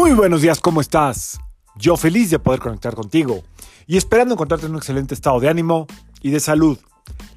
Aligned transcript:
Muy 0.00 0.12
buenos 0.12 0.40
días, 0.40 0.60
¿cómo 0.60 0.80
estás? 0.80 1.38
Yo 1.76 1.94
feliz 1.94 2.30
de 2.30 2.38
poder 2.38 2.58
conectar 2.58 2.94
contigo 2.94 3.42
y 3.86 3.98
esperando 3.98 4.32
encontrarte 4.32 4.64
en 4.64 4.72
un 4.72 4.78
excelente 4.78 5.12
estado 5.12 5.38
de 5.40 5.50
ánimo 5.50 5.86
y 6.22 6.30
de 6.30 6.40
salud. 6.40 6.78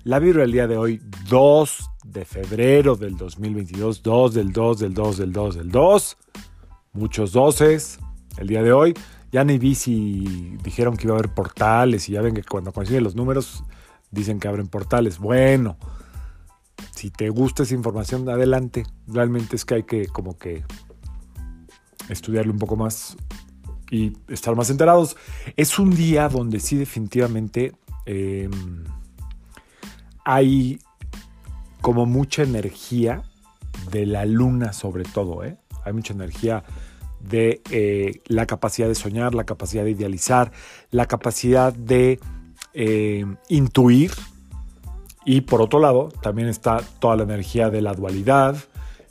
La 0.06 0.18
vibra 0.18 0.44
del 0.44 0.54
día 0.54 0.66
de 0.66 0.78
hoy, 0.78 1.02
2 1.28 1.90
de 2.06 2.24
febrero 2.24 2.96
del 2.96 3.18
2022, 3.18 4.02
2 4.02 4.34
del 4.34 4.54
2 4.54 4.80
del 4.80 4.94
2 4.94 5.18
del 5.18 5.34
2 5.34 5.56
del 5.58 5.72
2. 5.72 6.18
Muchos 6.94 7.34
doces 7.34 8.00
el 8.38 8.48
día 8.48 8.64
de 8.64 8.72
hoy. 8.72 8.94
Ya 9.34 9.44
ni 9.44 9.58
vi 9.58 9.76
si 9.76 10.56
dijeron 10.64 10.96
que 10.96 11.08
iba 11.08 11.16
a 11.16 11.20
haber 11.20 11.34
portales 11.34 12.08
y 12.08 12.14
ya 12.14 12.22
ven 12.22 12.34
que 12.34 12.44
cuando 12.44 12.72
consiguen 12.72 13.04
los 13.04 13.16
números 13.16 13.66
dicen 14.10 14.40
que 14.40 14.48
abren 14.48 14.70
portales. 14.70 15.20
Bueno, 15.20 15.76
si 16.96 17.10
te 17.10 17.28
gusta 17.28 17.64
esa 17.64 17.76
información, 17.76 18.30
adelante. 18.30 18.86
Realmente 19.08 19.58
es 19.58 19.66
que 19.66 19.76
hay 19.76 19.84
que 19.84 20.08
como 20.08 20.38
que 20.38 20.64
estudiarlo 22.10 22.52
un 22.52 22.60
poco 22.60 22.76
más 22.76 23.18
y 23.92 24.14
estar 24.28 24.56
más 24.56 24.70
enterados. 24.70 25.16
Es 25.56 25.78
un 25.80 25.92
día 25.92 26.30
donde 26.30 26.60
sí 26.60 26.76
definitivamente 26.76 27.74
eh, 28.06 28.50
hay 30.26 30.80
como 31.82 32.06
mucha 32.06 32.44
energía 32.44 33.24
de 33.92 34.06
la 34.06 34.26
luna 34.26 34.74
sobre 34.74 35.04
todo. 35.04 35.44
¿eh? 35.44 35.58
Hay 35.84 35.94
mucha 35.94 36.14
energía 36.14 36.64
de 37.20 37.62
eh, 37.72 38.22
la 38.26 38.46
capacidad 38.46 38.88
de 38.88 38.96
soñar, 38.96 39.34
la 39.34 39.46
capacidad 39.46 39.84
de 39.84 39.92
idealizar, 39.92 40.52
la 40.92 41.06
capacidad 41.06 41.74
de 41.74 42.20
eh, 42.74 43.26
intuir. 43.50 44.12
Y 45.26 45.42
por 45.42 45.62
otro 45.62 45.80
lado, 45.80 46.10
también 46.22 46.50
está 46.50 46.82
toda 47.00 47.16
la 47.16 47.24
energía 47.24 47.70
de 47.70 47.82
la 47.82 47.94
dualidad, 47.94 48.58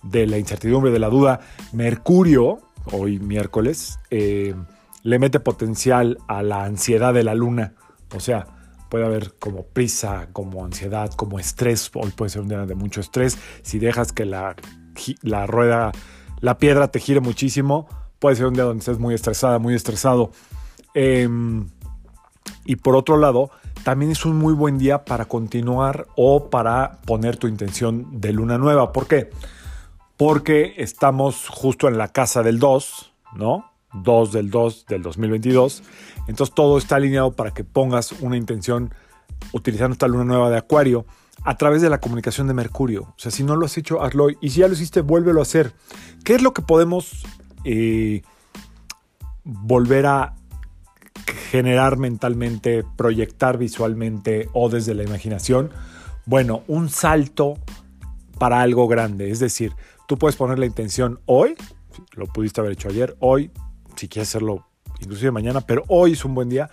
de 0.03 0.27
la 0.27 0.39
incertidumbre, 0.39 0.91
de 0.91 0.99
la 0.99 1.09
duda. 1.09 1.41
Mercurio, 1.73 2.61
hoy 2.91 3.19
miércoles, 3.19 3.99
eh, 4.11 4.55
le 5.03 5.19
mete 5.19 5.41
potencial 5.41 6.19
a 6.29 6.43
la 6.43 6.65
ansiedad 6.65 7.15
de 7.15 7.25
la 7.25 7.35
luna. 7.35 7.75
O 8.15 8.21
sea, 8.21 8.47
puede 8.89 9.05
haber 9.05 9.35
como 9.39 9.65
prisa, 9.65 10.29
como 10.33 10.65
ansiedad, 10.65 11.11
como 11.15 11.39
estrés. 11.39 11.91
Hoy 11.95 12.11
puede 12.11 12.31
ser 12.31 12.43
un 12.43 12.49
día 12.49 12.67
de 12.67 12.75
mucho 12.75 13.01
estrés. 13.01 13.39
Si 13.63 13.79
dejas 13.79 14.13
que 14.13 14.25
la, 14.25 14.57
la 15.23 15.47
rueda, 15.47 15.93
la 16.41 16.59
piedra 16.59 16.89
te 16.89 17.01
gire 17.01 17.21
muchísimo, 17.21 17.89
puede 18.19 18.37
ser 18.37 18.47
un 18.47 18.55
día 18.55 18.65
donde 18.65 18.81
estés 18.81 18.99
muy 18.99 19.15
estresada, 19.15 19.59
muy 19.59 19.75
estresado. 19.75 20.31
Eh, 20.95 21.29
y 22.65 22.77
por 22.77 22.97
otro 22.97 23.17
lado, 23.17 23.51
también 23.85 24.13
es 24.13 24.25
un 24.25 24.37
muy 24.37 24.55
buen 24.55 24.79
día 24.79 25.05
para 25.05 25.25
continuar 25.25 26.07
o 26.17 26.51
para 26.51 27.01
poner 27.05 27.37
tu 27.37 27.49
intención 27.49 28.21
de 28.21 28.33
luna 28.33 28.59
nueva. 28.59 28.93
¿Por 28.93 29.07
qué? 29.07 29.31
Porque 29.31 29.62
estamos 30.77 31.49
justo 31.49 31.89
en 31.89 31.99
la 31.99 32.07
casa 32.07 32.45
del 32.45 32.61
2, 32.61 33.13
¿no? 33.35 33.73
2 33.93 34.33
del 34.33 34.51
2 34.51 34.87
del 34.87 35.03
2022. 35.03 35.83
Entonces 36.29 36.55
todo 36.55 36.79
está 36.79 36.97
alineado 36.97 37.33
para 37.33 37.51
que 37.53 37.65
pongas 37.65 38.13
una 38.13 38.37
intención 38.37 38.95
utilizando 39.53 39.95
esta 39.95 40.07
luna 40.07 40.23
nueva 40.23 40.49
de 40.49 40.59
Acuario 40.59 41.07
a 41.43 41.57
través 41.57 41.83
de 41.83 41.91
la 41.91 41.99
comunicación 41.99 42.47
de 42.47 42.55
Mercurio. 42.55 43.03
O 43.03 43.15
sea, 43.17 43.33
si 43.33 43.43
no 43.43 43.57
lo 43.57 43.67
has 43.67 43.77
hecho, 43.77 44.01
hazlo. 44.01 44.29
Y 44.41 44.51
si 44.51 44.61
ya 44.61 44.69
lo 44.69 44.75
hiciste, 44.75 45.01
vuélvelo 45.01 45.41
a 45.41 45.43
hacer. 45.43 45.73
¿Qué 46.23 46.37
es 46.37 46.43
lo 46.43 46.53
que 46.53 46.63
podemos 46.63 47.25
eh, 47.65 48.23
volver 49.43 50.07
a 50.07 50.37
generar 51.51 51.97
mentalmente, 51.97 52.85
proyectar 52.97 53.59
visualmente 53.59 54.49
o 54.53 54.69
desde 54.69 54.95
la 54.95 55.03
imaginación? 55.03 55.71
Bueno, 56.27 56.63
un 56.69 56.91
salto 56.91 57.59
para 58.39 58.61
algo 58.61 58.87
grande. 58.87 59.31
Es 59.31 59.41
decir, 59.41 59.73
tú 60.07 60.19
puedes 60.19 60.37
poner 60.37 60.59
la 60.59 60.67
intención 60.67 61.21
hoy, 61.27 61.55
lo 62.15 62.27
pudiste 62.27 62.61
haber 62.61 62.73
hecho 62.73 62.89
ayer, 62.89 63.17
hoy, 63.21 63.51
si 63.97 64.09
quieres 64.09 64.29
hacerlo 64.29 64.67
inclusive 65.01 65.31
mañana, 65.31 65.61
pero 65.61 65.85
hoy 65.89 66.13
es 66.13 66.25
un 66.25 66.35
buen 66.35 66.49
día 66.49 66.71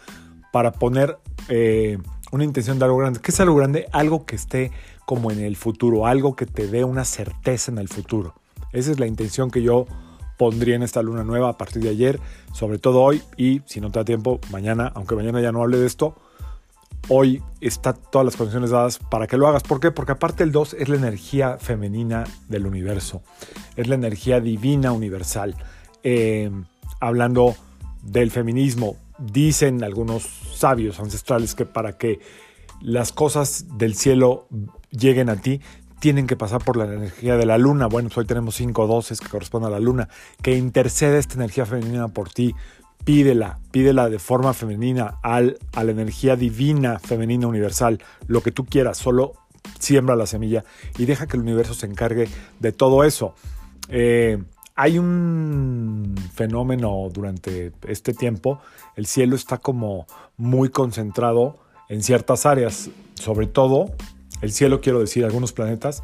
para 0.51 0.72
poner 0.72 1.17
eh, 1.47 1.97
una 2.31 2.44
intención 2.44 2.79
de 2.79 2.85
algo 2.85 2.97
grande. 2.97 3.19
¿Qué 3.22 3.31
es 3.31 3.40
algo 3.40 3.56
grande? 3.56 3.88
Algo 3.91 4.25
que 4.25 4.35
esté 4.35 4.72
como 5.06 5.31
en 5.31 5.40
el 5.40 5.56
futuro, 5.56 6.06
algo 6.06 6.35
que 6.35 6.45
te 6.45 6.67
dé 6.67 6.84
una 6.84 7.06
certeza 7.06 7.72
en 7.72 7.79
el 7.79 7.88
futuro. 7.88 8.35
Esa 8.72 8.91
es 8.91 9.00
la 9.00 9.07
intención 9.07 9.50
que 9.50 9.63
yo 9.63 9.88
pondría 10.38 10.75
en 10.75 10.84
esta 10.84 11.01
luna 11.01 11.23
nueva 11.23 11.50
a 11.50 11.57
partir 11.57 11.81
de 11.81 11.90
ayer, 11.90 12.19
sobre 12.53 12.78
todo 12.78 13.01
hoy 13.01 13.22
y 13.35 13.61
si 13.66 13.81
no 13.81 13.91
te 13.91 14.00
da 14.00 14.06
tiempo, 14.06 14.40
mañana, 14.51 14.91
aunque 14.96 15.16
mañana 15.16 15.41
ya 15.41 15.51
no 15.51 15.61
hable 15.61 15.78
de 15.78 15.88
esto, 15.88 16.16
hoy 17.09 17.44
está 17.59 17.94
todas 17.94 18.25
las 18.25 18.38
condiciones 18.38 18.70
dadas 18.70 19.00
para 19.00 19.28
que 19.28 19.38
lo 19.38 19.47
hagas. 19.47 19.64
¿Por 19.64 19.80
qué? 19.80 19.92
Porque 19.92 20.14
aparte 20.14 20.44
el 20.44 20.52
2 20.52 20.75
es 20.75 20.90
la 20.90 20.96
energía 20.96 21.58
femenina 21.58 22.24
del 22.47 22.66
universo, 22.66 23.22
es 23.75 23.88
la 23.88 23.96
energía 23.96 24.40
divina 24.40 24.92
universal. 24.92 25.56
Eh, 26.03 26.50
hablando 27.00 27.56
del 28.03 28.31
feminismo, 28.31 28.96
dicen 29.18 29.84
algunos 29.84 30.24
sabios 30.53 31.00
ancestrales 31.00 31.56
que 31.56 31.66
para 31.66 31.97
que 31.97 32.20
las 32.81 33.12
cosas 33.12 33.66
del 33.78 33.96
cielo 33.96 34.47
lleguen 34.91 35.30
a 35.30 35.36
ti, 35.36 35.59
tienen 36.00 36.28
que 36.28 36.38
pasar 36.38 36.64
por 36.64 36.78
la 36.78 36.86
energía 36.86 37.36
de 37.36 37.46
la 37.46 37.58
luna. 37.58 37.88
Bueno, 37.88 38.08
pues 38.08 38.20
hoy 38.20 38.26
tenemos 38.26 38.56
cinco 38.56 38.88
doces 38.88 39.20
que 39.20 39.28
corresponden 39.28 39.68
a 39.68 39.72
la 39.72 39.80
luna, 39.80 40.08
que 40.41 40.58
intercede 40.58 41.20
esta 41.20 41.36
energía 41.36 41.66
femenina 41.66 42.08
por 42.08 42.30
ti. 42.30 42.56
Pídela, 43.05 43.59
pídela 43.71 44.09
de 44.09 44.19
forma 44.19 44.53
femenina 44.53 45.19
al, 45.23 45.57
a 45.73 45.83
la 45.83 45.91
energía 45.91 46.35
divina 46.35 46.99
femenina 46.99 47.47
universal, 47.47 48.01
lo 48.27 48.41
que 48.41 48.51
tú 48.51 48.65
quieras, 48.65 48.97
solo 48.97 49.33
siembra 49.79 50.15
la 50.15 50.25
semilla 50.25 50.63
y 50.97 51.05
deja 51.05 51.27
que 51.27 51.37
el 51.37 51.43
universo 51.43 51.73
se 51.73 51.85
encargue 51.85 52.27
de 52.59 52.71
todo 52.71 53.03
eso. 53.03 53.33
Eh, 53.87 54.41
hay 54.75 54.97
un 54.97 56.15
fenómeno 56.33 57.09
durante 57.11 57.73
este 57.87 58.13
tiempo, 58.13 58.61
el 58.95 59.07
cielo 59.07 59.35
está 59.35 59.57
como 59.57 60.07
muy 60.37 60.69
concentrado 60.69 61.57
en 61.89 62.03
ciertas 62.03 62.45
áreas, 62.45 62.89
sobre 63.16 63.47
todo 63.47 63.87
el 64.41 64.51
cielo, 64.53 64.79
quiero 64.79 64.99
decir, 64.99 65.25
algunos 65.25 65.51
planetas 65.51 66.01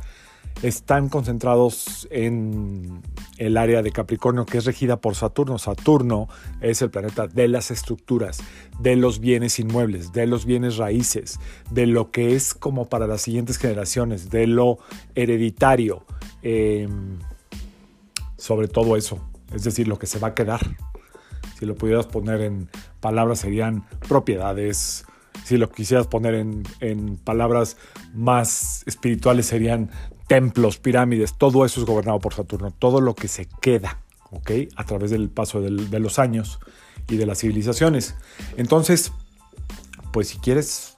están 0.62 1.10
concentrados 1.10 2.08
en 2.12 3.02
el 3.38 3.58
área 3.58 3.82
de 3.82 3.92
Capricornio 3.92 4.46
que 4.46 4.58
es 4.58 4.66
regida 4.66 4.98
por 4.98 5.16
Saturno. 5.16 5.58
Saturno 5.58 6.28
es 6.62 6.82
el 6.82 6.90
planeta 6.90 7.28
de 7.28 7.48
las 7.48 7.72
estructuras, 7.72 8.40
de 8.80 8.96
los 8.96 9.20
bienes 9.20 9.60
inmuebles, 9.60 10.14
de 10.14 10.28
los 10.28 10.46
bienes 10.46 10.78
raíces, 10.78 11.40
de 11.72 11.86
lo 11.86 12.12
que 12.12 12.36
es 12.36 12.54
como 12.54 12.90
para 12.90 13.08
las 13.08 13.22
siguientes 13.22 13.58
generaciones, 13.58 14.30
de 14.30 14.48
lo 14.48 14.80
hereditario. 15.16 16.04
Eh, 16.42 16.88
sobre 18.38 18.68
todo 18.68 18.96
eso, 18.96 19.28
es 19.54 19.64
decir, 19.64 19.88
lo 19.88 19.98
que 19.98 20.08
se 20.08 20.20
va 20.20 20.30
a 20.30 20.34
quedar. 20.36 20.78
Si 21.58 21.66
lo 21.66 21.76
pudieras 21.76 22.06
poner 22.06 22.42
en 22.42 22.70
palabras 23.00 23.40
serían 23.40 23.86
propiedades, 24.08 25.06
si 25.44 25.58
lo 25.58 25.70
quisieras 25.70 26.08
poner 26.08 26.36
en, 26.36 26.64
en, 26.80 27.18
palabras 27.18 27.78
más 28.14 28.84
espirituales 28.86 29.46
serían 29.46 29.90
templos, 30.28 30.78
pirámides, 30.78 31.38
todo 31.38 31.66
eso 31.66 31.80
es 31.80 31.86
gobernado 31.86 32.20
por 32.20 32.34
Saturno, 32.34 32.72
todo 32.72 33.02
lo 33.02 33.16
que 33.16 33.28
se 33.28 33.48
queda, 33.62 34.00
¿ok? 34.32 34.52
A 34.76 34.84
través 34.86 35.12
del 35.12 35.30
paso 35.30 35.62
de 35.62 36.00
los 36.00 36.20
años 36.20 36.60
y 37.10 37.18
de 37.18 37.26
las 37.26 37.40
civilizaciones. 37.40 38.16
Entonces, 38.58 39.12
pues 40.12 40.30
si 40.30 40.38
quieres 40.40 40.96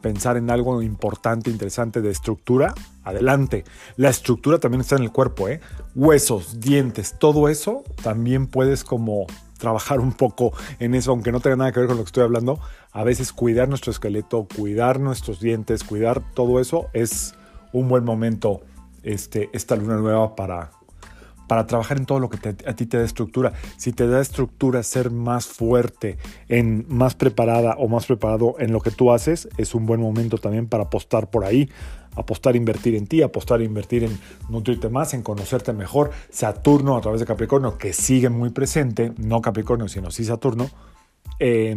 pensar 0.00 0.36
en 0.36 0.50
algo 0.50 0.82
importante, 0.82 1.50
interesante 1.50 2.00
de 2.00 2.10
estructura, 2.10 2.74
adelante. 3.04 3.64
La 3.96 4.08
estructura 4.08 4.58
también 4.58 4.80
está 4.80 4.96
en 4.96 5.02
el 5.02 5.12
cuerpo, 5.12 5.48
¿eh? 5.48 5.60
Huesos, 5.94 6.60
dientes, 6.60 7.16
todo 7.18 7.48
eso 7.48 7.84
también 8.02 8.46
puedes 8.46 8.82
como 8.84 9.26
trabajar 9.58 10.00
un 10.00 10.12
poco 10.12 10.52
en 10.78 10.94
eso, 10.94 11.10
aunque 11.10 11.32
no 11.32 11.40
tenga 11.40 11.56
nada 11.56 11.72
que 11.72 11.80
ver 11.80 11.88
con 11.88 11.98
lo 11.98 12.04
que 12.04 12.08
estoy 12.08 12.24
hablando. 12.24 12.58
A 12.92 13.04
veces 13.04 13.32
cuidar 13.32 13.68
nuestro 13.68 13.92
esqueleto, 13.92 14.48
cuidar 14.56 15.00
nuestros 15.00 15.38
dientes, 15.38 15.84
cuidar 15.84 16.22
todo 16.34 16.60
eso 16.60 16.86
es 16.94 17.34
un 17.72 17.88
buen 17.88 18.04
momento, 18.04 18.62
este, 19.02 19.50
esta 19.52 19.76
luna 19.76 19.96
nueva 19.96 20.34
para, 20.36 20.70
para 21.46 21.66
trabajar 21.66 21.96
en 21.96 22.06
todo 22.06 22.20
lo 22.20 22.30
que 22.30 22.36
te, 22.38 22.68
a 22.68 22.74
ti 22.74 22.86
te 22.86 22.98
da 22.98 23.04
estructura. 23.04 23.52
Si 23.76 23.92
te 23.92 24.06
da 24.06 24.20
estructura 24.20 24.82
ser 24.82 25.10
más 25.10 25.46
fuerte, 25.46 26.18
en 26.48 26.86
más 26.88 27.14
preparada 27.14 27.74
o 27.78 27.88
más 27.88 28.06
preparado 28.06 28.54
en 28.58 28.72
lo 28.72 28.80
que 28.80 28.90
tú 28.90 29.12
haces, 29.12 29.48
es 29.56 29.74
un 29.74 29.86
buen 29.86 30.00
momento 30.00 30.38
también 30.38 30.68
para 30.68 30.84
apostar 30.84 31.28
por 31.28 31.44
ahí, 31.44 31.68
apostar 32.14 32.56
invertir 32.56 32.94
en 32.94 33.06
ti, 33.06 33.22
apostar 33.22 33.62
invertir 33.62 34.04
en 34.04 34.18
nutrirte 34.48 34.88
más, 34.88 35.14
en 35.14 35.22
conocerte 35.22 35.72
mejor. 35.72 36.10
Saturno 36.30 36.96
a 36.96 37.00
través 37.00 37.20
de 37.20 37.26
Capricornio, 37.26 37.78
que 37.78 37.92
sigue 37.92 38.28
muy 38.28 38.50
presente, 38.50 39.12
no 39.16 39.40
Capricornio, 39.40 39.88
sino 39.88 40.10
sí 40.10 40.24
Saturno, 40.24 40.70
eh, 41.38 41.76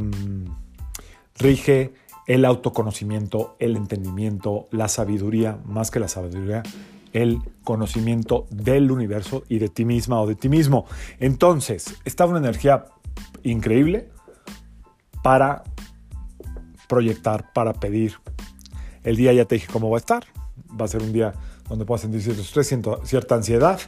rige 1.39 1.93
el 2.27 2.45
autoconocimiento, 2.45 3.55
el 3.59 3.75
entendimiento, 3.75 4.67
la 4.71 4.87
sabiduría, 4.87 5.59
más 5.65 5.91
que 5.91 5.99
la 5.99 6.07
sabiduría, 6.07 6.63
el 7.11 7.39
conocimiento 7.63 8.47
del 8.49 8.91
universo 8.91 9.43
y 9.47 9.59
de 9.59 9.69
ti 9.69 9.85
misma 9.85 10.19
o 10.21 10.27
de 10.27 10.35
ti 10.35 10.49
mismo. 10.49 10.85
Entonces, 11.19 11.95
está 12.05 12.25
una 12.25 12.39
energía 12.39 12.85
increíble 13.43 14.09
para 15.21 15.63
proyectar, 16.87 17.51
para 17.53 17.73
pedir. 17.73 18.15
El 19.03 19.15
día 19.15 19.33
ya 19.33 19.45
te 19.45 19.55
dije 19.55 19.67
cómo 19.71 19.89
va 19.89 19.97
a 19.97 19.99
estar. 19.99 20.23
va 20.79 20.85
a 20.85 20.87
ser 20.87 21.03
un 21.03 21.13
día 21.13 21.33
donde 21.69 21.85
puedas 21.85 22.01
sentir 22.01 22.21
cierto 22.21 22.41
estrés, 22.41 22.75
cierta 23.03 23.35
ansiedad, 23.35 23.79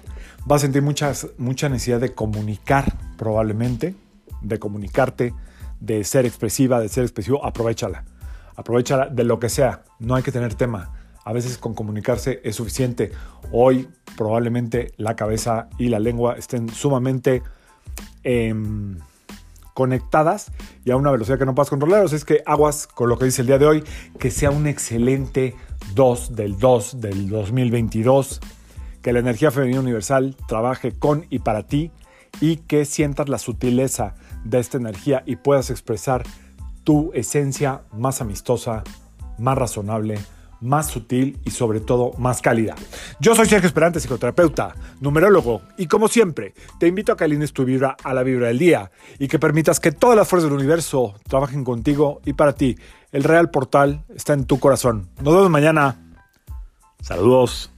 vas 0.46 0.62
a 0.62 0.66
sentir 0.66 0.82
muchas, 0.82 1.28
mucha 1.38 1.68
necesidad 1.68 2.00
de 2.00 2.14
comunicar 2.14 2.98
probablemente, 3.18 3.96
de 4.42 4.60
comunicarte, 4.60 5.34
de 5.80 6.04
ser 6.04 6.26
expresiva, 6.26 6.80
de 6.80 6.90
ser 6.90 7.04
expresivo, 7.04 7.46
aprovechala. 7.46 8.06
Aprovechala 8.56 9.08
de 9.08 9.24
lo 9.24 9.40
que 9.40 9.50
sea, 9.50 9.84
no 10.00 10.16
hay 10.16 10.24
que 10.24 10.32
tener 10.32 10.56
tema. 10.56 10.94
A 11.24 11.34
veces 11.34 11.58
con 11.58 11.74
comunicarse 11.74 12.40
es 12.44 12.56
suficiente. 12.56 13.12
Hoy 13.52 13.90
probablemente 14.16 14.94
la 14.98 15.16
cabeza 15.16 15.70
y 15.78 15.90
la 15.90 16.00
lengua 16.00 16.36
estén 16.38 16.70
sumamente 16.70 17.42
em, 18.24 19.00
conectadas 19.74 20.52
y 20.86 20.92
a 20.92 20.98
una 20.98 21.12
velocidad 21.12 21.38
que 21.38 21.46
no 21.46 21.54
puedas 21.54 21.70
controlar. 21.70 22.06
es 22.06 22.26
que 22.26 22.42
aguas 22.46 22.88
con 22.88 23.10
lo 23.10 23.18
que 23.18 23.26
dice 23.26 23.42
el 23.42 23.48
día 23.48 23.58
de 23.58 23.66
hoy, 23.66 23.84
que 24.20 24.32
sea 24.32 24.52
un 24.52 24.68
excelente 24.68 25.56
2 25.94 26.36
del 26.36 26.58
2 26.58 27.02
del 27.02 27.30
2022, 27.30 28.40
que 29.02 29.12
la 29.12 29.20
energía 29.20 29.52
femenina 29.52 29.82
universal 29.82 30.36
trabaje 30.48 30.94
con 30.94 31.26
y 31.30 31.40
para 31.40 31.68
ti 31.68 31.92
y 32.40 32.58
que 32.58 32.86
sientas 32.86 33.30
la 33.30 33.38
sutileza 33.38 34.16
de 34.44 34.60
esta 34.60 34.78
energía 34.78 35.24
y 35.26 35.36
puedas 35.36 35.70
expresar 35.70 36.24
tu 36.86 37.12
esencia 37.14 37.82
más 37.92 38.22
amistosa, 38.22 38.84
más 39.38 39.58
razonable, 39.58 40.18
más 40.62 40.88
sutil 40.88 41.38
y 41.44 41.52
sobre 41.52 41.82
todo 41.82 42.14
más 42.18 42.42
cálida. 42.42 42.76
Yo 43.20 43.36
soy 43.36 43.48
Sergio 43.48 43.68
Esperante, 43.68 44.00
psicoterapeuta, 44.00 44.76
numerólogo 45.02 45.62
y 45.78 45.88
como 45.88 46.08
siempre 46.08 46.54
te 46.80 46.88
invito 46.88 47.12
a 47.12 47.18
que 47.18 47.26
alines 47.26 47.52
tu 47.52 47.66
vibra 47.66 47.98
a 48.04 48.14
la 48.14 48.24
vibra 48.24 48.48
del 48.48 48.60
día 48.60 48.92
y 49.20 49.28
que 49.28 49.40
permitas 49.40 49.80
que 49.80 49.92
todas 49.92 50.16
las 50.16 50.28
fuerzas 50.28 50.50
del 50.50 50.58
universo 50.58 51.16
trabajen 51.28 51.66
contigo 51.66 52.22
y 52.24 52.34
para 52.34 52.54
ti. 52.54 52.78
El 53.12 53.24
real 53.24 53.50
portal 53.50 54.06
está 54.16 54.34
en 54.34 54.46
tu 54.46 54.60
corazón. 54.60 55.10
Nos 55.22 55.34
vemos 55.34 55.50
mañana. 55.50 56.02
Saludos. 57.02 57.75